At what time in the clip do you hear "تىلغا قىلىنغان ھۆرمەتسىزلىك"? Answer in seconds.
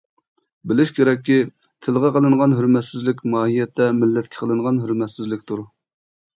1.87-3.23